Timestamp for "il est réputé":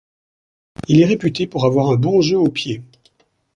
0.87-1.45